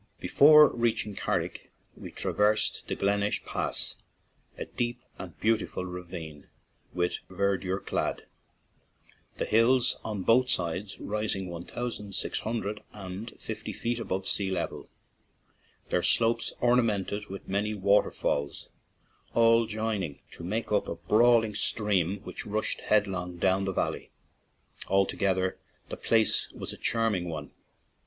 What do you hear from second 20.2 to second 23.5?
to make up a brawling stream which rushed headlong